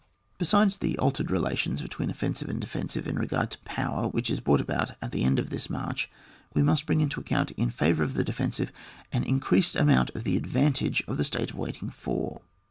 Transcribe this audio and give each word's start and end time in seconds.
Besides 0.39 0.77
the 0.77 0.97
altered 0.97 1.29
relations 1.29 1.79
between 1.83 2.09
offensive 2.09 2.49
and 2.49 2.59
defensive 2.59 3.05
in 3.05 3.19
regard 3.19 3.51
to 3.51 3.59
power 3.59 4.07
which 4.07 4.31
is 4.31 4.39
brought 4.39 4.59
about 4.59 4.93
at 4.99 5.11
the 5.11 5.23
end 5.23 5.37
of 5.37 5.51
this 5.51 5.69
march, 5.69 6.09
we 6.55 6.63
must 6.63 6.87
bring 6.87 7.01
into 7.01 7.19
account 7.19 7.51
in 7.51 7.69
favour 7.69 8.01
of 8.03 8.15
the 8.15 8.23
defensive 8.23 8.71
an 9.11 9.25
tnareaaed 9.25 9.79
amount 9.79 10.09
of 10.15 10.23
the 10.23 10.37
advantage 10.37 11.03
of 11.07 11.17
the 11.17 11.23
state 11.23 11.51
of 11.51 11.55
''waiting 11.57 11.93
for." 11.93 12.41